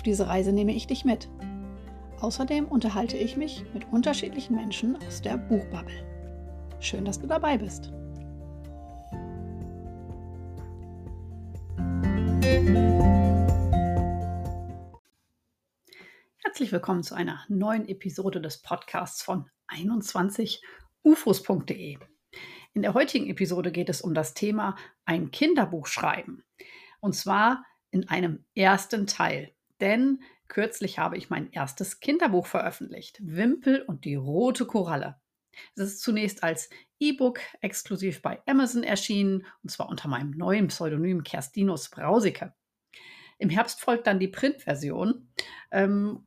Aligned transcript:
Auf 0.00 0.04
diese 0.04 0.28
Reise 0.28 0.50
nehme 0.50 0.74
ich 0.74 0.86
dich 0.86 1.04
mit. 1.04 1.28
Außerdem 2.20 2.64
unterhalte 2.64 3.18
ich 3.18 3.36
mich 3.36 3.66
mit 3.74 3.92
unterschiedlichen 3.92 4.56
Menschen 4.56 4.96
aus 5.06 5.20
der 5.20 5.36
Buchbubble. 5.36 5.92
Schön, 6.80 7.04
dass 7.04 7.20
du 7.20 7.26
dabei 7.26 7.58
bist. 7.58 7.92
Herzlich 16.44 16.72
willkommen 16.72 17.02
zu 17.02 17.14
einer 17.14 17.44
neuen 17.50 17.86
Episode 17.86 18.40
des 18.40 18.62
Podcasts 18.62 19.22
von 19.22 19.50
21ufos.de. 19.68 21.98
In 22.72 22.80
der 22.80 22.94
heutigen 22.94 23.26
Episode 23.26 23.70
geht 23.70 23.90
es 23.90 24.00
um 24.00 24.14
das 24.14 24.32
Thema 24.32 24.76
ein 25.04 25.30
Kinderbuch 25.30 25.86
schreiben. 25.86 26.42
Und 27.00 27.14
zwar 27.14 27.66
in 27.90 28.08
einem 28.08 28.46
ersten 28.54 29.06
Teil. 29.06 29.52
Denn 29.80 30.22
kürzlich 30.48 30.98
habe 30.98 31.16
ich 31.16 31.30
mein 31.30 31.50
erstes 31.52 32.00
Kinderbuch 32.00 32.46
veröffentlicht, 32.46 33.18
Wimpel 33.22 33.82
und 33.82 34.04
die 34.04 34.16
rote 34.16 34.66
Koralle. 34.66 35.20
Es 35.74 35.82
ist 35.82 36.02
zunächst 36.02 36.42
als 36.42 36.70
E-Book 36.98 37.40
exklusiv 37.60 38.22
bei 38.22 38.40
Amazon 38.46 38.82
erschienen, 38.82 39.46
und 39.62 39.70
zwar 39.70 39.88
unter 39.88 40.08
meinem 40.08 40.30
neuen 40.30 40.68
Pseudonym 40.68 41.22
Kerstinus 41.22 41.88
Brausicke. 41.88 42.54
Im 43.38 43.50
Herbst 43.50 43.80
folgt 43.80 44.06
dann 44.06 44.18
die 44.18 44.28
Printversion. 44.28 45.28
Ähm, 45.70 46.26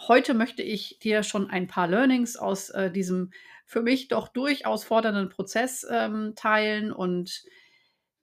heute 0.00 0.34
möchte 0.34 0.62
ich 0.62 0.98
dir 1.00 1.22
schon 1.22 1.50
ein 1.50 1.66
paar 1.66 1.88
Learnings 1.88 2.36
aus 2.36 2.70
äh, 2.70 2.90
diesem 2.90 3.32
für 3.66 3.82
mich 3.82 4.08
doch 4.08 4.28
durchaus 4.28 4.84
fordernden 4.84 5.30
Prozess 5.30 5.86
ähm, 5.90 6.34
teilen 6.36 6.92
und 6.92 7.44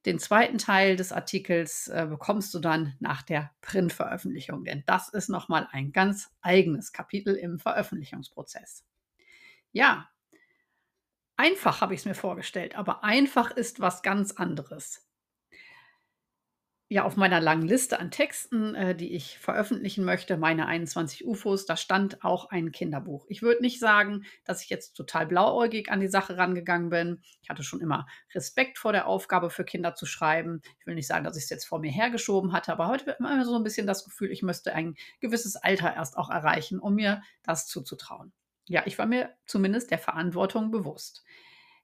den 0.05 0.19
zweiten 0.19 0.57
Teil 0.57 0.95
des 0.95 1.11
Artikels 1.11 1.87
äh, 1.87 2.07
bekommst 2.09 2.53
du 2.53 2.59
dann 2.59 2.95
nach 2.99 3.21
der 3.21 3.51
Printveröffentlichung, 3.61 4.63
denn 4.63 4.83
das 4.85 5.09
ist 5.09 5.29
nochmal 5.29 5.67
ein 5.71 5.91
ganz 5.91 6.31
eigenes 6.41 6.91
Kapitel 6.91 7.35
im 7.35 7.59
Veröffentlichungsprozess. 7.59 8.83
Ja, 9.71 10.09
einfach 11.37 11.81
habe 11.81 11.93
ich 11.93 12.01
es 12.01 12.05
mir 12.05 12.15
vorgestellt, 12.15 12.75
aber 12.75 13.03
einfach 13.03 13.51
ist 13.51 13.79
was 13.79 14.01
ganz 14.01 14.31
anderes 14.31 15.10
ja, 16.91 17.05
auf 17.05 17.15
meiner 17.15 17.39
langen 17.39 17.65
Liste 17.69 18.01
an 18.01 18.11
Texten, 18.11 18.75
äh, 18.75 18.93
die 18.93 19.13
ich 19.13 19.39
veröffentlichen 19.39 20.03
möchte, 20.03 20.35
meine 20.35 20.67
21 20.67 21.25
UFOs, 21.25 21.65
da 21.65 21.77
stand 21.77 22.21
auch 22.21 22.49
ein 22.49 22.73
Kinderbuch. 22.73 23.25
Ich 23.29 23.41
würde 23.41 23.61
nicht 23.61 23.79
sagen, 23.79 24.25
dass 24.43 24.61
ich 24.61 24.69
jetzt 24.69 24.95
total 24.95 25.25
blauäugig 25.25 25.89
an 25.89 26.01
die 26.01 26.09
Sache 26.09 26.35
rangegangen 26.35 26.89
bin. 26.89 27.21
Ich 27.41 27.49
hatte 27.49 27.63
schon 27.63 27.79
immer 27.79 28.07
Respekt 28.35 28.77
vor 28.77 28.91
der 28.91 29.07
Aufgabe, 29.07 29.49
für 29.49 29.63
Kinder 29.63 29.95
zu 29.95 30.05
schreiben. 30.05 30.61
Ich 30.81 30.85
will 30.85 30.95
nicht 30.95 31.07
sagen, 31.07 31.23
dass 31.23 31.37
ich 31.37 31.43
es 31.43 31.49
jetzt 31.49 31.63
vor 31.63 31.79
mir 31.79 31.91
hergeschoben 31.91 32.51
hatte, 32.51 32.73
aber 32.73 32.89
heute 32.89 33.05
wird 33.05 33.21
immer 33.21 33.45
so 33.45 33.55
ein 33.55 33.63
bisschen 33.63 33.87
das 33.87 34.03
Gefühl, 34.03 34.29
ich 34.29 34.43
müsste 34.43 34.75
ein 34.75 34.95
gewisses 35.21 35.55
Alter 35.55 35.95
erst 35.95 36.17
auch 36.17 36.29
erreichen, 36.29 36.77
um 36.77 36.95
mir 36.95 37.21
das 37.41 37.67
zuzutrauen. 37.67 38.33
Ja, 38.67 38.83
ich 38.85 38.97
war 38.99 39.05
mir 39.05 39.29
zumindest 39.45 39.91
der 39.91 39.99
Verantwortung 39.99 40.71
bewusst. 40.71 41.23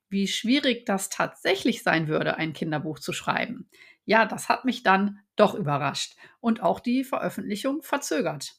Wie 0.08 0.28
schwierig 0.28 0.86
das 0.86 1.08
tatsächlich 1.08 1.82
sein 1.82 2.08
würde, 2.08 2.36
ein 2.36 2.52
Kinderbuch 2.52 2.98
zu 2.98 3.12
schreiben 3.12 3.68
ja, 4.08 4.24
das 4.24 4.48
hat 4.48 4.64
mich 4.64 4.82
dann 4.82 5.20
doch 5.36 5.54
überrascht 5.54 6.16
und 6.40 6.62
auch 6.62 6.80
die 6.80 7.04
Veröffentlichung 7.04 7.82
verzögert. 7.82 8.54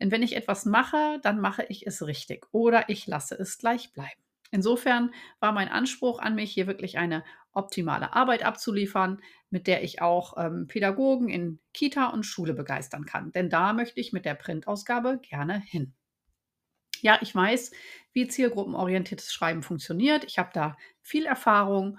Denn 0.00 0.10
wenn 0.10 0.24
ich 0.24 0.34
etwas 0.34 0.64
mache, 0.64 1.20
dann 1.22 1.40
mache 1.40 1.64
ich 1.68 1.86
es 1.86 2.04
richtig 2.04 2.48
oder 2.50 2.88
ich 2.88 3.06
lasse 3.06 3.36
es 3.36 3.56
gleich 3.58 3.92
bleiben. 3.92 4.20
Insofern 4.50 5.14
war 5.38 5.52
mein 5.52 5.68
Anspruch 5.68 6.18
an 6.18 6.34
mich, 6.34 6.50
hier 6.50 6.66
wirklich 6.66 6.98
eine 6.98 7.22
optimale 7.52 8.14
Arbeit 8.14 8.42
abzuliefern, 8.42 9.22
mit 9.48 9.68
der 9.68 9.84
ich 9.84 10.02
auch 10.02 10.36
ähm, 10.36 10.66
Pädagogen 10.66 11.28
in 11.28 11.60
Kita 11.72 12.08
und 12.08 12.24
Schule 12.24 12.54
begeistern 12.54 13.06
kann. 13.06 13.30
Denn 13.30 13.48
da 13.48 13.72
möchte 13.72 14.00
ich 14.00 14.12
mit 14.12 14.24
der 14.24 14.34
Printausgabe 14.34 15.20
gerne 15.22 15.60
hin. 15.60 15.94
Ja, 17.02 17.18
ich 17.22 17.34
weiß, 17.34 17.72
wie 18.12 18.28
zielgruppenorientiertes 18.28 19.32
Schreiben 19.32 19.62
funktioniert. 19.62 20.24
Ich 20.24 20.38
habe 20.38 20.50
da 20.52 20.76
viel 21.00 21.26
Erfahrung. 21.26 21.98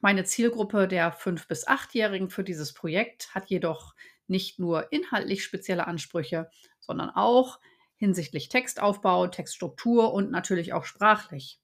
Meine 0.00 0.24
Zielgruppe 0.24 0.88
der 0.88 1.16
5- 1.16 1.46
bis 1.48 1.66
8-Jährigen 1.66 2.30
für 2.30 2.44
dieses 2.44 2.72
Projekt 2.74 3.34
hat 3.34 3.50
jedoch 3.50 3.94
nicht 4.26 4.58
nur 4.58 4.92
inhaltlich 4.92 5.44
spezielle 5.44 5.86
Ansprüche, 5.86 6.50
sondern 6.80 7.10
auch 7.10 7.60
hinsichtlich 7.96 8.48
Textaufbau, 8.48 9.28
Textstruktur 9.28 10.12
und 10.12 10.30
natürlich 10.30 10.72
auch 10.72 10.84
sprachlich. 10.84 11.60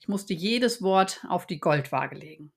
Ich 0.00 0.08
musste 0.08 0.34
jedes 0.34 0.82
Wort 0.82 1.24
auf 1.28 1.46
die 1.46 1.60
Goldwaage 1.60 2.16
legen. 2.16 2.52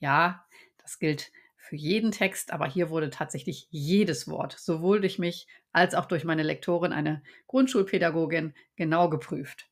Ja, 0.00 0.46
das 0.78 0.98
gilt 0.98 1.32
für 1.68 1.76
jeden 1.76 2.12
Text, 2.12 2.52
aber 2.52 2.66
hier 2.66 2.88
wurde 2.88 3.10
tatsächlich 3.10 3.68
jedes 3.70 4.26
Wort, 4.26 4.56
sowohl 4.58 5.00
durch 5.00 5.18
mich 5.18 5.46
als 5.70 5.94
auch 5.94 6.06
durch 6.06 6.24
meine 6.24 6.42
Lektorin, 6.42 6.92
eine 6.92 7.22
Grundschulpädagogin, 7.46 8.54
genau 8.76 9.10
geprüft. 9.10 9.68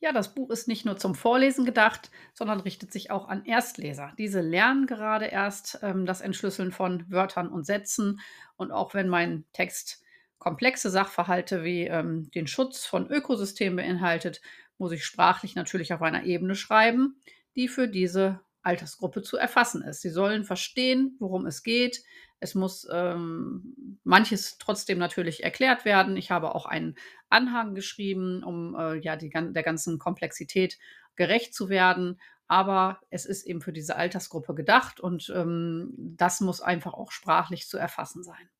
Ja, 0.00 0.12
das 0.12 0.34
Buch 0.34 0.50
ist 0.50 0.66
nicht 0.66 0.84
nur 0.84 0.96
zum 0.96 1.14
Vorlesen 1.14 1.64
gedacht, 1.64 2.10
sondern 2.32 2.60
richtet 2.60 2.92
sich 2.92 3.10
auch 3.10 3.28
an 3.28 3.44
Erstleser. 3.44 4.12
Diese 4.18 4.40
lernen 4.40 4.86
gerade 4.86 5.26
erst 5.26 5.78
ähm, 5.82 6.06
das 6.06 6.22
Entschlüsseln 6.22 6.72
von 6.72 7.04
Wörtern 7.08 7.48
und 7.48 7.64
Sätzen. 7.64 8.20
Und 8.56 8.72
auch 8.72 8.94
wenn 8.94 9.08
mein 9.08 9.44
Text 9.52 10.02
komplexe 10.38 10.90
Sachverhalte 10.90 11.62
wie 11.62 11.84
ähm, 11.84 12.30
den 12.32 12.48
Schutz 12.48 12.84
von 12.84 13.08
Ökosystemen 13.08 13.76
beinhaltet, 13.76 14.40
muss 14.76 14.90
ich 14.90 15.04
sprachlich 15.04 15.54
natürlich 15.54 15.92
auf 15.92 16.02
einer 16.02 16.24
Ebene 16.24 16.56
schreiben, 16.56 17.20
die 17.54 17.68
für 17.68 17.86
diese 17.86 18.40
Altersgruppe 18.62 19.22
zu 19.22 19.36
erfassen 19.36 19.82
ist. 19.82 20.02
Sie 20.02 20.10
sollen 20.10 20.44
verstehen, 20.44 21.16
worum 21.18 21.46
es 21.46 21.62
geht. 21.62 22.02
Es 22.40 22.54
muss 22.54 22.86
ähm, 22.92 23.98
manches 24.04 24.58
trotzdem 24.58 24.98
natürlich 24.98 25.44
erklärt 25.44 25.84
werden. 25.84 26.16
Ich 26.16 26.30
habe 26.30 26.54
auch 26.54 26.66
einen 26.66 26.96
Anhang 27.28 27.74
geschrieben, 27.74 28.42
um 28.42 28.74
äh, 28.74 28.96
ja 28.96 29.16
die, 29.16 29.30
der 29.30 29.62
ganzen 29.62 29.98
Komplexität 29.98 30.78
gerecht 31.14 31.54
zu 31.54 31.68
werden. 31.68 32.20
Aber 32.48 33.00
es 33.10 33.26
ist 33.26 33.44
eben 33.44 33.60
für 33.60 33.72
diese 33.72 33.96
Altersgruppe 33.96 34.54
gedacht 34.54 35.00
und 35.00 35.32
ähm, 35.34 35.92
das 35.96 36.40
muss 36.40 36.60
einfach 36.60 36.94
auch 36.94 37.12
sprachlich 37.12 37.68
zu 37.68 37.78
erfassen 37.78 38.22
sein. 38.22 38.50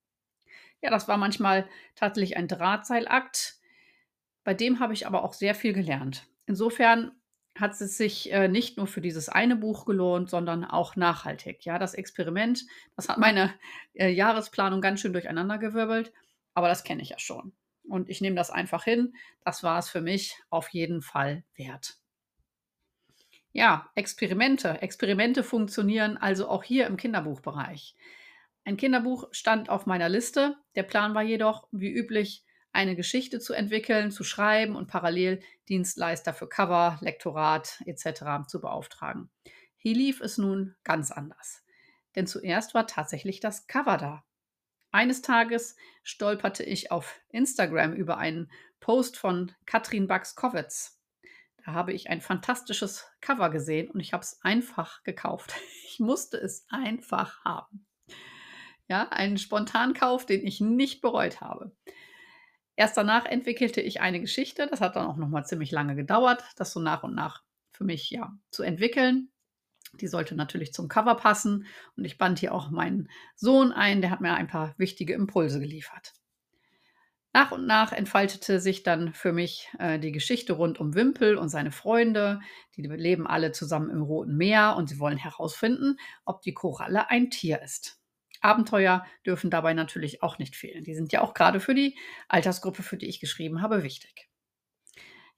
Ja, 0.81 0.91
das 0.91 1.09
war 1.09 1.17
manchmal 1.17 1.69
tatsächlich 1.95 2.37
ein 2.37 2.49
Drahtseilakt. 2.49 3.59
Bei 4.45 4.55
dem 4.55 4.81
habe 4.81 4.95
ich 4.95 5.07
aber 5.07 5.23
auch 5.25 5.33
sehr 5.33 5.55
viel 5.55 5.73
gelernt. 5.73 6.27
Insofern 6.47 7.13
hat 7.59 7.79
es 7.81 7.97
sich 7.97 8.33
äh, 8.33 8.49
nicht 8.49 8.77
nur 8.77 8.87
für 8.87 9.01
dieses 9.01 9.29
eine 9.29 9.57
Buch 9.57 9.85
gelohnt, 9.85 10.31
sondern 10.31 10.65
auch 10.65 10.97
nachhaltig. 10.97 11.65
Ja, 11.65 11.79
das 11.79 11.95
Experiment, 11.95 12.65
das 12.97 13.09
hat 13.09 13.19
meine 13.19 13.53
äh, 13.95 14.09
Jahresplanung 14.09 14.81
ganz 14.81 15.01
schön 15.01 15.13
durcheinandergewirbelt, 15.13 16.13
aber 16.55 16.69
das 16.69 16.85
kenne 16.85 17.03
ich 17.03 17.11
ja 17.11 17.19
schon. 17.19 17.53
Und 17.85 18.09
ich 18.09 18.21
nehme 18.21 18.37
das 18.37 18.51
einfach 18.51 18.85
hin. 18.85 19.15
Das 19.45 19.63
war 19.63 19.79
es 19.79 19.89
für 19.89 20.01
mich 20.01 20.37
auf 20.51 20.69
jeden 20.69 21.03
Fall 21.03 21.45
wert. 21.57 21.99
Ja, 23.53 23.91
Experimente. 23.95 24.81
Experimente 24.81 25.43
funktionieren 25.43 26.17
also 26.17 26.49
auch 26.49 26.63
hier 26.63 26.87
im 26.87 26.97
Kinderbuchbereich. 26.97 27.97
Ein 28.65 28.77
Kinderbuch 28.77 29.29
stand 29.33 29.69
auf 29.69 29.87
meiner 29.87 30.09
Liste. 30.09 30.57
Der 30.75 30.85
Plan 30.85 31.15
war 31.15 31.23
jedoch, 31.23 31.69
wie 31.71 31.93
üblich, 31.93 32.45
eine 32.73 32.97
Geschichte 32.97 33.39
zu 33.39 33.53
entwickeln, 33.53 34.11
zu 34.11 34.25
schreiben 34.25 34.77
und 34.77 34.89
parallel 34.89 35.41
Dienstleister 35.69 36.33
für 36.35 36.49
Cover, 36.49 36.99
Lektorat 37.01 37.83
etc. 37.87 38.47
zu 38.49 38.61
beauftragen. 38.61 39.31
Hier 39.77 39.95
lief 39.95 40.21
es 40.21 40.39
nun 40.39 40.75
ganz 40.85 41.11
anders. 41.11 41.63
Denn 42.15 42.27
zuerst 42.27 42.75
war 42.75 42.87
tatsächlich 42.87 43.41
das 43.41 43.67
Cover 43.67 43.97
da. 43.97 44.25
Eines 44.91 45.23
Tages 45.23 45.77
stolperte 46.03 46.63
ich 46.63 46.91
auf 46.91 47.21
Instagram 47.31 47.95
über 47.95 48.19
einen 48.19 48.51
Post 48.81 49.17
von 49.17 49.53
Katrin 49.65 50.07
Bax-Kowitz. 50.07 51.01
Da 51.65 51.73
habe 51.73 51.93
ich 51.93 52.11
ein 52.11 52.21
fantastisches 52.21 53.07
Cover 53.21 53.49
gesehen 53.51 53.91
und 53.91 54.01
ich 54.01 54.13
habe 54.13 54.23
es 54.23 54.41
einfach 54.43 55.03
gekauft. 55.03 55.55
Ich 55.93 56.01
musste 56.01 56.39
es 56.39 56.65
einfach 56.71 57.45
haben. 57.45 57.85
Ja, 58.89 59.11
einen 59.11 59.37
Spontankauf, 59.37 60.25
den 60.25 60.43
ich 60.43 60.59
nicht 60.63 61.03
bereut 61.03 61.43
habe. 61.43 61.77
Erst 62.77 62.97
danach 62.97 63.27
entwickelte 63.27 63.81
ich 63.81 64.01
eine 64.01 64.21
Geschichte. 64.21 64.67
Das 64.67 64.81
hat 64.81 64.97
dann 64.97 65.07
auch 65.07 65.17
noch 65.17 65.29
mal 65.29 65.45
ziemlich 65.45 65.71
lange 65.71 65.95
gedauert, 65.95 66.43
das 66.57 66.73
so 66.73 66.81
nach 66.81 67.03
und 67.03 67.15
nach 67.15 67.43
für 67.73 67.85
mich 67.85 68.11
ja 68.11 68.33
zu 68.51 68.63
entwickeln. 68.63 69.31
Die 70.01 70.09
sollte 70.09 70.35
natürlich 70.35 70.73
zum 70.73 70.89
Cover 70.89 71.17
passen 71.17 71.67
und 71.97 72.05
ich 72.05 72.17
band 72.17 72.39
hier 72.39 72.55
auch 72.55 72.71
meinen 72.71 73.11
Sohn 73.37 73.73
ein, 73.73 74.01
der 74.01 74.11
hat 74.11 74.23
mir 74.23 74.33
ein 74.33 74.47
paar 74.47 74.75
wichtige 74.79 75.13
Impulse 75.13 75.61
geliefert. 75.61 76.15
Nach 77.35 77.51
und 77.51 77.67
nach 77.67 77.93
entfaltete 77.93 78.61
sich 78.61 78.83
dann 78.83 79.15
für 79.15 79.33
mich 79.33 79.71
äh, 79.79 79.99
die 79.99 80.13
Geschichte 80.13 80.53
rund 80.53 80.79
um 80.79 80.95
Wimpel 80.95 81.37
und 81.37 81.49
seine 81.49 81.73
Freunde. 81.73 82.41
Die 82.77 82.83
leben 82.83 83.27
alle 83.27 83.53
zusammen 83.53 83.89
im 83.89 84.03
Roten 84.03 84.37
Meer 84.37 84.77
und 84.77 84.89
sie 84.89 84.99
wollen 84.99 85.17
herausfinden, 85.17 85.97
ob 86.27 86.43
die 86.43 86.53
Koralle 86.53 87.09
ein 87.09 87.31
Tier 87.31 87.63
ist. 87.63 88.02
Abenteuer 88.43 89.07
dürfen 89.25 89.51
dabei 89.51 89.75
natürlich 89.75 90.23
auch 90.23 90.39
nicht 90.39 90.57
fehlen. 90.57 90.85
Die 90.85 90.95
sind 90.95 91.13
ja 91.13 91.21
auch 91.23 91.35
gerade 91.35 91.61
für 91.61 91.75
die 91.75 91.97
Altersgruppe, 92.29 92.83
für 92.83 92.97
die 92.97 93.09
ich 93.09 93.21
geschrieben 93.21 93.63
habe, 93.63 93.83
wichtig. 93.83 94.29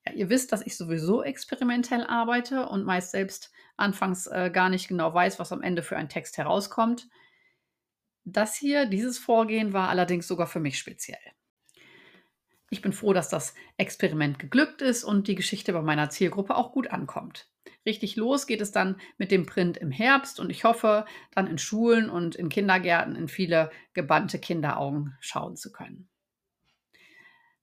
Ja, 0.06 0.12
ihr 0.12 0.28
wisst, 0.28 0.52
dass 0.52 0.66
ich 0.66 0.76
sowieso 0.76 1.22
experimentell 1.22 2.04
arbeite 2.04 2.68
und 2.68 2.84
meist 2.84 3.10
selbst 3.10 3.52
anfangs 3.76 4.26
äh, 4.26 4.50
gar 4.52 4.68
nicht 4.68 4.88
genau 4.88 5.12
weiß, 5.12 5.38
was 5.38 5.52
am 5.52 5.62
Ende 5.62 5.82
für 5.82 5.96
ein 5.96 6.08
Text 6.08 6.38
herauskommt. 6.38 7.08
Das 8.24 8.54
hier, 8.54 8.86
dieses 8.86 9.18
Vorgehen 9.18 9.72
war 9.72 9.88
allerdings 9.88 10.26
sogar 10.26 10.46
für 10.46 10.60
mich 10.60 10.78
speziell. 10.78 11.20
Ich 12.74 12.82
bin 12.82 12.92
froh, 12.92 13.12
dass 13.12 13.28
das 13.28 13.54
Experiment 13.76 14.40
geglückt 14.40 14.82
ist 14.82 15.04
und 15.04 15.28
die 15.28 15.36
Geschichte 15.36 15.72
bei 15.72 15.80
meiner 15.80 16.10
Zielgruppe 16.10 16.56
auch 16.56 16.72
gut 16.72 16.90
ankommt. 16.90 17.48
Richtig 17.86 18.16
los 18.16 18.48
geht 18.48 18.60
es 18.60 18.72
dann 18.72 19.00
mit 19.16 19.30
dem 19.30 19.46
Print 19.46 19.76
im 19.76 19.92
Herbst 19.92 20.40
und 20.40 20.50
ich 20.50 20.64
hoffe, 20.64 21.04
dann 21.30 21.46
in 21.46 21.58
Schulen 21.58 22.10
und 22.10 22.34
in 22.34 22.48
Kindergärten 22.48 23.14
in 23.14 23.28
viele 23.28 23.70
gebannte 23.92 24.40
Kinderaugen 24.40 25.16
schauen 25.20 25.54
zu 25.54 25.70
können. 25.70 26.08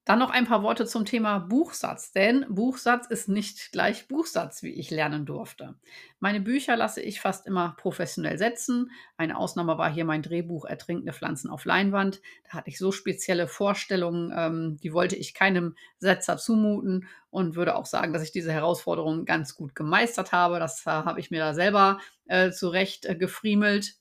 Dann 0.03 0.17
noch 0.17 0.31
ein 0.31 0.45
paar 0.45 0.63
Worte 0.63 0.87
zum 0.87 1.05
Thema 1.05 1.37
Buchsatz, 1.37 2.11
denn 2.11 2.45
Buchsatz 2.49 3.05
ist 3.05 3.29
nicht 3.29 3.71
gleich 3.71 4.07
Buchsatz, 4.07 4.63
wie 4.63 4.71
ich 4.71 4.89
lernen 4.89 5.27
durfte. 5.27 5.75
Meine 6.19 6.41
Bücher 6.41 6.75
lasse 6.75 7.01
ich 7.01 7.21
fast 7.21 7.45
immer 7.45 7.75
professionell 7.77 8.39
setzen. 8.39 8.89
Eine 9.15 9.37
Ausnahme 9.37 9.77
war 9.77 9.91
hier 9.91 10.03
mein 10.03 10.23
Drehbuch 10.23 10.65
Ertrinkende 10.65 11.13
Pflanzen 11.13 11.51
auf 11.51 11.65
Leinwand. 11.65 12.19
Da 12.45 12.53
hatte 12.57 12.69
ich 12.69 12.79
so 12.79 12.91
spezielle 12.91 13.47
Vorstellungen, 13.47 14.33
ähm, 14.35 14.77
die 14.81 14.91
wollte 14.91 15.15
ich 15.15 15.35
keinem 15.35 15.75
Setzer 15.99 16.37
zumuten 16.37 17.07
und 17.29 17.55
würde 17.55 17.75
auch 17.75 17.85
sagen, 17.85 18.11
dass 18.11 18.23
ich 18.23 18.31
diese 18.31 18.51
Herausforderung 18.51 19.25
ganz 19.25 19.55
gut 19.55 19.75
gemeistert 19.75 20.31
habe. 20.31 20.57
Das 20.57 20.83
äh, 20.87 20.89
habe 20.89 21.19
ich 21.19 21.29
mir 21.29 21.39
da 21.41 21.53
selber 21.53 21.99
äh, 22.25 22.49
zurecht 22.49 23.05
äh, 23.05 23.15
gefriemelt. 23.15 24.00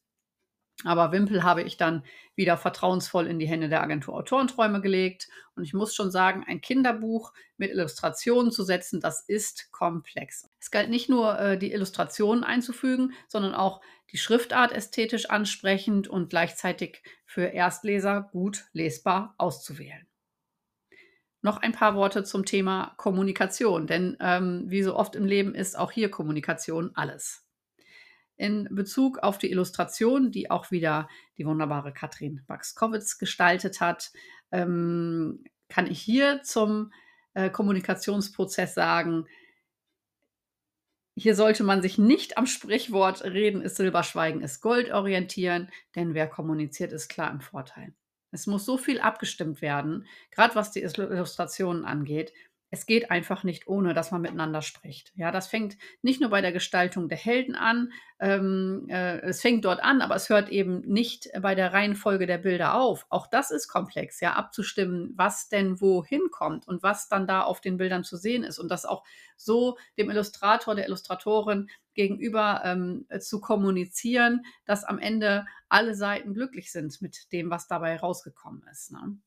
Aber 0.84 1.12
Wimpel 1.12 1.42
habe 1.42 1.62
ich 1.62 1.76
dann 1.76 2.04
wieder 2.34 2.56
vertrauensvoll 2.56 3.26
in 3.26 3.38
die 3.38 3.46
Hände 3.46 3.68
der 3.68 3.82
Agentur 3.82 4.14
Autorenträume 4.14 4.80
gelegt. 4.80 5.28
Und 5.54 5.64
ich 5.64 5.74
muss 5.74 5.94
schon 5.94 6.10
sagen, 6.10 6.44
ein 6.46 6.60
Kinderbuch 6.60 7.34
mit 7.58 7.70
Illustrationen 7.70 8.50
zu 8.50 8.64
setzen, 8.64 9.00
das 9.00 9.20
ist 9.20 9.70
komplex. 9.72 10.48
Es 10.58 10.70
galt 10.70 10.88
nicht 10.88 11.10
nur, 11.10 11.38
äh, 11.38 11.58
die 11.58 11.72
Illustrationen 11.72 12.44
einzufügen, 12.44 13.12
sondern 13.28 13.54
auch 13.54 13.82
die 14.10 14.18
Schriftart 14.18 14.72
ästhetisch 14.72 15.28
ansprechend 15.28 16.08
und 16.08 16.30
gleichzeitig 16.30 17.02
für 17.26 17.44
Erstleser 17.44 18.28
gut 18.32 18.64
lesbar 18.72 19.34
auszuwählen. 19.36 20.06
Noch 21.42 21.58
ein 21.58 21.72
paar 21.72 21.94
Worte 21.94 22.24
zum 22.24 22.44
Thema 22.44 22.94
Kommunikation, 22.96 23.86
denn 23.86 24.16
ähm, 24.20 24.64
wie 24.66 24.82
so 24.82 24.96
oft 24.96 25.14
im 25.14 25.24
Leben 25.26 25.54
ist 25.54 25.78
auch 25.78 25.90
hier 25.90 26.10
Kommunikation 26.10 26.90
alles 26.94 27.49
in 28.40 28.68
Bezug 28.70 29.18
auf 29.18 29.36
die 29.36 29.50
Illustration, 29.50 30.30
die 30.30 30.50
auch 30.50 30.70
wieder 30.70 31.08
die 31.36 31.44
wunderbare 31.44 31.92
Katrin 31.92 32.42
Baxkowitz 32.46 33.18
gestaltet 33.18 33.80
hat, 33.80 34.12
ähm, 34.50 35.44
kann 35.68 35.86
ich 35.86 36.00
hier 36.00 36.42
zum 36.42 36.90
äh, 37.34 37.50
Kommunikationsprozess 37.50 38.74
sagen, 38.74 39.26
hier 41.14 41.34
sollte 41.34 41.64
man 41.64 41.82
sich 41.82 41.98
nicht 41.98 42.38
am 42.38 42.46
Sprichwort 42.46 43.22
Reden 43.24 43.60
ist 43.60 43.76
Silber, 43.76 44.02
Schweigen 44.02 44.40
ist 44.40 44.62
Gold 44.62 44.90
orientieren, 44.90 45.68
denn 45.94 46.14
wer 46.14 46.26
kommuniziert, 46.26 46.92
ist 46.92 47.08
klar 47.08 47.30
im 47.30 47.42
Vorteil. 47.42 47.92
Es 48.30 48.46
muss 48.46 48.64
so 48.64 48.78
viel 48.78 49.00
abgestimmt 49.00 49.60
werden, 49.60 50.06
gerade 50.30 50.54
was 50.54 50.70
die 50.70 50.80
Illustrationen 50.80 51.84
angeht, 51.84 52.32
es 52.70 52.86
geht 52.86 53.10
einfach 53.10 53.42
nicht 53.42 53.66
ohne, 53.66 53.94
dass 53.94 54.12
man 54.12 54.22
miteinander 54.22 54.62
spricht. 54.62 55.12
Ja, 55.16 55.32
das 55.32 55.48
fängt 55.48 55.76
nicht 56.02 56.20
nur 56.20 56.30
bei 56.30 56.40
der 56.40 56.52
Gestaltung 56.52 57.08
der 57.08 57.18
Helden 57.18 57.56
an, 57.56 57.92
ähm, 58.20 58.86
äh, 58.88 59.18
es 59.20 59.40
fängt 59.40 59.64
dort 59.64 59.82
an, 59.82 60.02
aber 60.02 60.14
es 60.14 60.28
hört 60.28 60.50
eben 60.50 60.80
nicht 60.82 61.28
bei 61.40 61.54
der 61.54 61.72
Reihenfolge 61.72 62.26
der 62.26 62.38
Bilder 62.38 62.74
auf. 62.74 63.06
Auch 63.08 63.26
das 63.26 63.50
ist 63.50 63.66
komplex, 63.66 64.20
ja, 64.20 64.34
abzustimmen, 64.34 65.12
was 65.16 65.48
denn 65.48 65.80
wohin 65.80 66.30
kommt 66.30 66.68
und 66.68 66.82
was 66.82 67.08
dann 67.08 67.26
da 67.26 67.42
auf 67.42 67.60
den 67.60 67.76
Bildern 67.76 68.04
zu 68.04 68.16
sehen 68.16 68.44
ist 68.44 68.58
und 68.58 68.70
das 68.70 68.86
auch 68.86 69.04
so 69.36 69.76
dem 69.98 70.10
Illustrator, 70.10 70.74
der 70.74 70.86
Illustratorin 70.86 71.68
gegenüber 71.94 72.62
ähm, 72.64 73.06
zu 73.20 73.40
kommunizieren, 73.40 74.44
dass 74.64 74.84
am 74.84 74.98
Ende 74.98 75.46
alle 75.68 75.94
Seiten 75.94 76.34
glücklich 76.34 76.70
sind 76.70 77.00
mit 77.02 77.32
dem, 77.32 77.50
was 77.50 77.66
dabei 77.66 77.96
rausgekommen 77.96 78.62
ist. 78.70 78.92
Ne? 78.92 79.18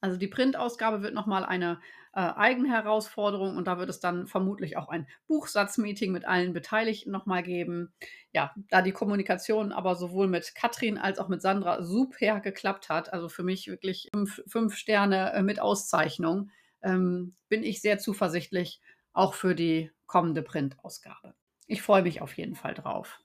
Also 0.00 0.16
die 0.16 0.28
Printausgabe 0.28 1.02
wird 1.02 1.14
nochmal 1.14 1.44
eine 1.44 1.80
äh, 2.18 2.32
eigene 2.34 2.68
Herausforderung 2.70 3.56
und 3.56 3.68
da 3.68 3.78
wird 3.78 3.88
es 3.88 4.00
dann 4.00 4.26
vermutlich 4.26 4.76
auch 4.76 4.88
ein 4.88 5.06
Buchsatzmeeting 5.28 6.10
mit 6.10 6.24
allen 6.24 6.52
Beteiligten 6.52 7.12
nochmal 7.12 7.44
geben. 7.44 7.92
Ja, 8.32 8.52
da 8.70 8.82
die 8.82 8.90
Kommunikation 8.90 9.70
aber 9.70 9.94
sowohl 9.94 10.26
mit 10.26 10.56
Katrin 10.56 10.98
als 10.98 11.20
auch 11.20 11.28
mit 11.28 11.42
Sandra 11.42 11.80
super 11.84 12.40
geklappt 12.40 12.88
hat, 12.88 13.12
also 13.12 13.28
für 13.28 13.44
mich 13.44 13.68
wirklich 13.68 14.08
fünf, 14.12 14.42
fünf 14.48 14.74
Sterne 14.74 15.32
äh, 15.32 15.42
mit 15.44 15.60
Auszeichnung, 15.60 16.50
ähm, 16.82 17.36
bin 17.48 17.62
ich 17.62 17.80
sehr 17.80 17.98
zuversichtlich, 17.98 18.80
auch 19.12 19.34
für 19.34 19.54
die 19.54 19.92
kommende 20.06 20.42
Printausgabe. 20.42 21.34
Ich 21.68 21.82
freue 21.82 22.02
mich 22.02 22.20
auf 22.20 22.36
jeden 22.36 22.56
Fall 22.56 22.74
drauf. 22.74 23.20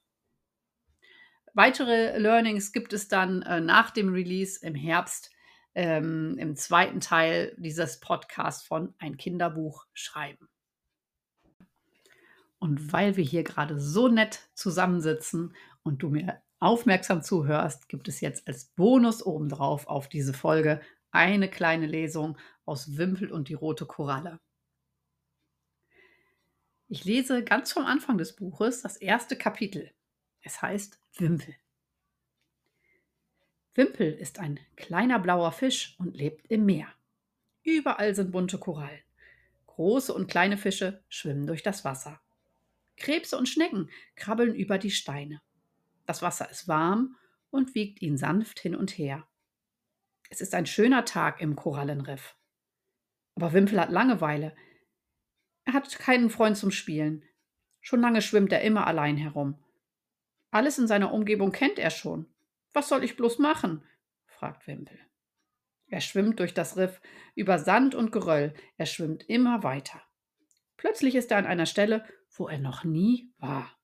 Weitere 1.55 2.19
Learnings 2.19 2.71
gibt 2.71 2.93
es 2.93 3.07
dann 3.07 3.41
äh, 3.41 3.59
nach 3.59 3.89
dem 3.89 4.13
Release 4.13 4.63
im 4.63 4.75
Herbst 4.75 5.31
ähm, 5.75 6.37
im 6.37 6.55
zweiten 6.55 6.99
Teil 6.99 7.55
dieses 7.57 7.99
Podcasts 7.99 8.63
von 8.63 8.93
Ein 8.99 9.17
Kinderbuch 9.17 9.85
schreiben. 9.93 10.49
Und 12.59 12.93
weil 12.93 13.17
wir 13.17 13.23
hier 13.23 13.43
gerade 13.43 13.79
so 13.79 14.07
nett 14.07 14.49
zusammensitzen 14.53 15.53
und 15.83 16.01
du 16.01 16.09
mir 16.09 16.41
aufmerksam 16.59 17.21
zuhörst, 17.21 17.89
gibt 17.89 18.07
es 18.07 18.21
jetzt 18.21 18.47
als 18.47 18.65
Bonus 18.65 19.25
obendrauf 19.25 19.87
auf 19.87 20.07
diese 20.07 20.33
Folge 20.33 20.81
eine 21.11 21.49
kleine 21.49 21.87
Lesung 21.87 22.37
aus 22.65 22.97
Wimpel 22.97 23.31
und 23.31 23.49
die 23.49 23.53
rote 23.53 23.85
Koralle. 23.85 24.39
Ich 26.87 27.05
lese 27.05 27.43
ganz 27.43 27.73
vom 27.73 27.85
Anfang 27.85 28.17
des 28.17 28.35
Buches 28.35 28.81
das 28.81 28.97
erste 28.97 29.35
Kapitel. 29.35 29.91
Es 30.41 30.61
heißt 30.61 30.99
Wimpel. 31.17 31.55
Wimpel 33.75 34.13
ist 34.13 34.39
ein 34.39 34.59
kleiner 34.75 35.19
blauer 35.19 35.51
Fisch 35.51 35.95
und 35.97 36.15
lebt 36.15 36.45
im 36.51 36.65
Meer. 36.65 36.87
Überall 37.63 38.13
sind 38.13 38.31
bunte 38.31 38.59
Korallen. 38.59 39.01
Große 39.67 40.13
und 40.13 40.27
kleine 40.27 40.57
Fische 40.57 41.03
schwimmen 41.09 41.47
durch 41.47 41.63
das 41.63 41.83
Wasser. 41.83 42.21
Krebse 42.97 43.37
und 43.37 43.49
Schnecken 43.49 43.89
krabbeln 44.15 44.53
über 44.53 44.77
die 44.77 44.91
Steine. 44.91 45.41
Das 46.05 46.21
Wasser 46.21 46.49
ist 46.51 46.67
warm 46.67 47.15
und 47.49 47.73
wiegt 47.73 48.01
ihn 48.01 48.17
sanft 48.17 48.59
hin 48.59 48.75
und 48.75 48.91
her. 48.97 49.27
Es 50.29 50.41
ist 50.41 50.53
ein 50.53 50.65
schöner 50.65 51.05
Tag 51.05 51.41
im 51.41 51.55
Korallenriff. 51.55 52.35
Aber 53.35 53.53
Wimpel 53.53 53.79
hat 53.79 53.89
Langeweile. 53.89 54.55
Er 55.65 55.73
hat 55.73 55.97
keinen 55.97 56.29
Freund 56.29 56.57
zum 56.57 56.71
Spielen. 56.71 57.23
Schon 57.81 58.01
lange 58.01 58.21
schwimmt 58.21 58.51
er 58.51 58.61
immer 58.61 58.85
allein 58.85 59.17
herum. 59.17 59.57
Alles 60.51 60.77
in 60.77 60.87
seiner 60.87 61.11
Umgebung 61.11 61.51
kennt 61.51 61.79
er 61.79 61.89
schon. 61.89 62.32
Was 62.73 62.89
soll 62.89 63.03
ich 63.03 63.15
bloß 63.15 63.39
machen? 63.39 63.83
fragt 64.25 64.67
Wimpel. 64.67 64.99
Er 65.87 66.01
schwimmt 66.01 66.39
durch 66.39 66.53
das 66.53 66.75
Riff, 66.75 66.99
über 67.35 67.59
Sand 67.59 67.93
und 67.93 68.11
Geröll. 68.11 68.53
Er 68.77 68.87
schwimmt 68.87 69.29
immer 69.29 69.63
weiter. 69.63 70.01
Plötzlich 70.75 71.15
ist 71.15 71.31
er 71.31 71.37
an 71.37 71.45
einer 71.45 71.67
Stelle, 71.67 72.03
wo 72.31 72.47
er 72.47 72.57
noch 72.57 72.83
nie 72.83 73.31
war. 73.37 73.77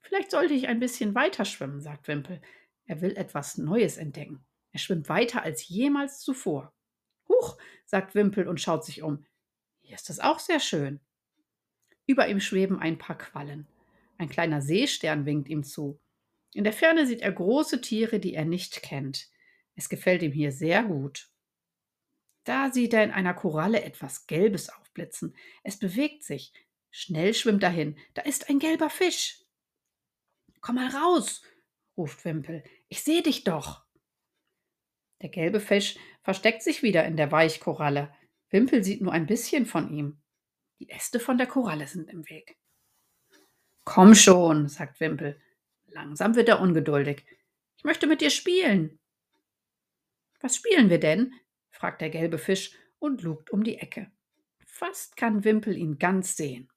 Vielleicht 0.00 0.30
sollte 0.30 0.54
ich 0.54 0.66
ein 0.68 0.80
bisschen 0.80 1.14
weiter 1.14 1.44
schwimmen, 1.44 1.80
sagt 1.80 2.08
Wimpel. 2.08 2.40
Er 2.86 3.02
will 3.02 3.16
etwas 3.16 3.58
Neues 3.58 3.98
entdecken. 3.98 4.46
Er 4.72 4.78
schwimmt 4.78 5.10
weiter 5.10 5.42
als 5.42 5.68
jemals 5.68 6.20
zuvor. 6.20 6.72
Huch, 7.28 7.58
sagt 7.84 8.14
Wimpel 8.14 8.48
und 8.48 8.60
schaut 8.60 8.84
sich 8.84 9.02
um. 9.02 9.26
Hier 9.80 9.94
ist 9.94 10.08
es 10.08 10.20
auch 10.20 10.38
sehr 10.38 10.60
schön. 10.60 11.00
Über 12.06 12.28
ihm 12.28 12.40
schweben 12.40 12.78
ein 12.78 12.96
paar 12.96 13.18
Quallen. 13.18 13.68
Ein 14.16 14.30
kleiner 14.30 14.62
Seestern 14.62 15.26
winkt 15.26 15.48
ihm 15.48 15.62
zu. 15.62 16.00
In 16.54 16.64
der 16.64 16.72
Ferne 16.72 17.06
sieht 17.06 17.20
er 17.20 17.32
große 17.32 17.80
Tiere, 17.80 18.20
die 18.20 18.34
er 18.34 18.44
nicht 18.44 18.82
kennt. 18.82 19.28
Es 19.74 19.88
gefällt 19.88 20.22
ihm 20.22 20.32
hier 20.32 20.52
sehr 20.52 20.82
gut. 20.84 21.30
Da 22.44 22.72
sieht 22.72 22.94
er 22.94 23.04
in 23.04 23.10
einer 23.10 23.34
Koralle 23.34 23.82
etwas 23.82 24.26
Gelbes 24.26 24.70
aufblitzen. 24.70 25.36
Es 25.62 25.78
bewegt 25.78 26.24
sich. 26.24 26.52
Schnell 26.90 27.34
schwimmt 27.34 27.62
er 27.62 27.70
hin. 27.70 27.98
Da 28.14 28.22
ist 28.22 28.48
ein 28.48 28.58
gelber 28.58 28.88
Fisch. 28.88 29.44
Komm 30.60 30.76
mal 30.76 30.88
raus, 30.88 31.42
ruft 31.96 32.24
Wimpel. 32.24 32.64
Ich 32.88 33.02
sehe 33.02 33.22
dich 33.22 33.44
doch. 33.44 33.84
Der 35.20 35.28
gelbe 35.28 35.60
Fisch 35.60 35.96
versteckt 36.22 36.62
sich 36.62 36.82
wieder 36.82 37.04
in 37.04 37.16
der 37.16 37.30
Weichkoralle. 37.30 38.14
Wimpel 38.50 38.82
sieht 38.82 39.02
nur 39.02 39.12
ein 39.12 39.26
bisschen 39.26 39.66
von 39.66 39.92
ihm. 39.92 40.22
Die 40.78 40.88
Äste 40.88 41.20
von 41.20 41.38
der 41.38 41.46
Koralle 41.46 41.86
sind 41.86 42.08
im 42.10 42.28
Weg. 42.28 42.56
Komm 43.84 44.14
schon, 44.14 44.68
sagt 44.68 45.00
Wimpel. 45.00 45.40
Langsam 45.88 46.34
wird 46.34 46.48
er 46.48 46.60
ungeduldig. 46.60 47.24
Ich 47.76 47.84
möchte 47.84 48.06
mit 48.06 48.20
dir 48.20 48.30
spielen. 48.30 48.98
Was 50.40 50.56
spielen 50.56 50.90
wir 50.90 51.00
denn? 51.00 51.34
fragt 51.70 52.00
der 52.00 52.10
gelbe 52.10 52.38
Fisch 52.38 52.76
und 52.98 53.22
lugt 53.22 53.50
um 53.50 53.62
die 53.62 53.78
Ecke. 53.78 54.10
Fast 54.66 55.16
kann 55.16 55.44
Wimpel 55.44 55.76
ihn 55.76 55.98
ganz 55.98 56.36
sehen. 56.36 56.70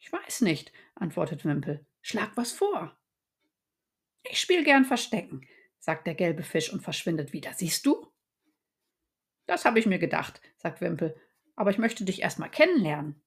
Ich 0.00 0.12
weiß 0.12 0.42
nicht, 0.42 0.72
antwortet 0.94 1.44
Wimpel. 1.44 1.84
Schlag 2.00 2.36
was 2.36 2.52
vor. 2.52 2.96
Ich 4.30 4.40
spiel 4.40 4.64
gern 4.64 4.84
Verstecken, 4.84 5.46
sagt 5.78 6.06
der 6.06 6.14
gelbe 6.14 6.42
Fisch 6.42 6.72
und 6.72 6.82
verschwindet 6.82 7.32
wieder. 7.32 7.52
Siehst 7.54 7.86
du? 7.86 8.12
Das 9.46 9.64
habe 9.64 9.78
ich 9.78 9.86
mir 9.86 9.98
gedacht, 9.98 10.40
sagt 10.56 10.80
Wimpel, 10.80 11.20
aber 11.54 11.70
ich 11.70 11.78
möchte 11.78 12.04
dich 12.04 12.22
erst 12.22 12.38
mal 12.38 12.48
kennenlernen. 12.48 13.20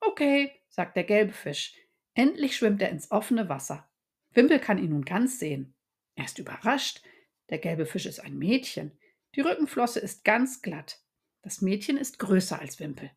Okay, 0.00 0.52
sagt 0.68 0.96
der 0.96 1.04
gelbe 1.04 1.32
Fisch. 1.32 1.74
Endlich 2.16 2.56
schwimmt 2.56 2.80
er 2.80 2.88
ins 2.88 3.10
offene 3.10 3.50
Wasser. 3.50 3.86
Wimpel 4.32 4.58
kann 4.58 4.78
ihn 4.78 4.88
nun 4.88 5.04
ganz 5.04 5.38
sehen. 5.38 5.74
Er 6.14 6.24
ist 6.24 6.38
überrascht. 6.38 7.02
Der 7.50 7.58
gelbe 7.58 7.84
Fisch 7.84 8.06
ist 8.06 8.20
ein 8.20 8.38
Mädchen. 8.38 8.98
Die 9.34 9.42
Rückenflosse 9.42 10.00
ist 10.00 10.24
ganz 10.24 10.62
glatt. 10.62 11.02
Das 11.42 11.60
Mädchen 11.60 11.98
ist 11.98 12.18
größer 12.18 12.58
als 12.58 12.80
Wimpel. 12.80 13.10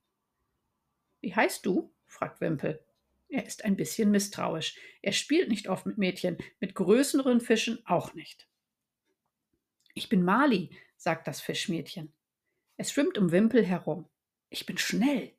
Wie 1.21 1.33
heißt 1.33 1.65
du? 1.65 1.93
fragt 2.07 2.41
Wimpel. 2.41 2.83
Er 3.29 3.45
ist 3.45 3.63
ein 3.63 3.77
bisschen 3.77 4.11
misstrauisch. 4.11 4.77
Er 5.01 5.13
spielt 5.13 5.47
nicht 5.47 5.69
oft 5.69 5.85
mit 5.85 5.97
Mädchen, 5.97 6.37
mit 6.59 6.75
größeren 6.75 7.39
Fischen 7.39 7.79
auch 7.85 8.13
nicht. 8.15 8.49
Ich 9.93 10.09
bin 10.09 10.23
Mali, 10.23 10.71
sagt 10.97 11.25
das 11.25 11.39
Fischmädchen. 11.39 12.11
Es 12.75 12.91
schwimmt 12.91 13.17
um 13.17 13.31
Wimpel 13.31 13.65
herum. 13.65 14.09
Ich 14.49 14.65
bin 14.65 14.77
schnell. 14.77 15.31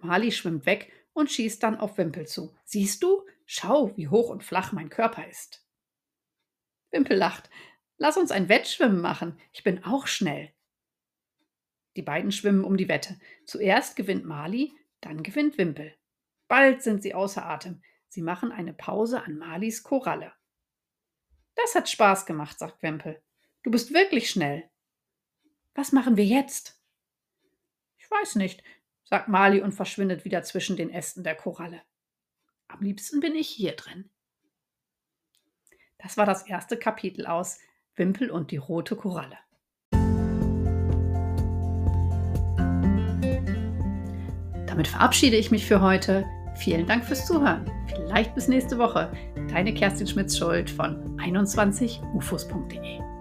Mali 0.00 0.32
schwimmt 0.32 0.66
weg 0.66 0.90
und 1.14 1.30
schießt 1.30 1.62
dann 1.62 1.78
auf 1.78 1.96
Wimpel 1.96 2.26
zu. 2.26 2.54
Siehst 2.64 3.02
du? 3.02 3.24
Schau, 3.46 3.96
wie 3.96 4.08
hoch 4.08 4.28
und 4.28 4.44
flach 4.44 4.72
mein 4.72 4.90
Körper 4.90 5.26
ist. 5.26 5.66
Wimpel 6.90 7.16
lacht. 7.16 7.48
Lass 7.96 8.16
uns 8.16 8.30
ein 8.30 8.48
Wettschwimmen 8.48 9.00
machen. 9.00 9.40
Ich 9.52 9.64
bin 9.64 9.84
auch 9.84 10.06
schnell. 10.06 10.52
Die 11.96 12.02
beiden 12.02 12.32
schwimmen 12.32 12.64
um 12.64 12.76
die 12.76 12.88
Wette. 12.88 13.18
Zuerst 13.46 13.96
gewinnt 13.96 14.24
Mali, 14.24 14.74
dann 15.00 15.22
gewinnt 15.22 15.58
Wimpel. 15.58 15.94
Bald 16.48 16.82
sind 16.82 17.02
sie 17.02 17.14
außer 17.14 17.44
Atem. 17.44 17.82
Sie 18.08 18.22
machen 18.22 18.52
eine 18.52 18.74
Pause 18.74 19.22
an 19.22 19.38
Malis 19.38 19.82
Koralle. 19.82 20.32
Das 21.54 21.74
hat 21.74 21.88
Spaß 21.88 22.26
gemacht, 22.26 22.58
sagt 22.58 22.82
Wimpel. 22.82 23.22
Du 23.62 23.70
bist 23.70 23.94
wirklich 23.94 24.28
schnell. 24.28 24.68
Was 25.74 25.92
machen 25.92 26.16
wir 26.16 26.24
jetzt? 26.24 26.80
Ich 27.98 28.10
weiß 28.10 28.36
nicht, 28.36 28.62
sagt 29.04 29.28
Mali 29.28 29.60
und 29.60 29.72
verschwindet 29.72 30.24
wieder 30.24 30.42
zwischen 30.42 30.76
den 30.76 30.90
Ästen 30.90 31.24
der 31.24 31.34
Koralle. 31.34 31.82
Am 32.68 32.80
liebsten 32.80 33.20
bin 33.20 33.34
ich 33.34 33.48
hier 33.48 33.72
drin. 33.72 34.10
Das 35.98 36.16
war 36.16 36.26
das 36.26 36.46
erste 36.46 36.76
Kapitel 36.76 37.26
aus 37.26 37.58
Wimpel 37.94 38.30
und 38.30 38.50
die 38.50 38.56
rote 38.56 38.96
Koralle. 38.96 39.38
Damit 44.66 44.88
verabschiede 44.88 45.36
ich 45.36 45.50
mich 45.50 45.66
für 45.66 45.80
heute. 45.80 46.26
Vielen 46.56 46.86
Dank 46.86 47.04
fürs 47.04 47.26
Zuhören. 47.26 47.70
Vielleicht 47.86 48.34
bis 48.34 48.48
nächste 48.48 48.76
Woche. 48.78 49.12
Deine 49.48 49.72
Kerstin 49.72 50.06
Schmitz-Schuld 50.06 50.68
von 50.68 51.16
21ufos.de. 51.20 53.13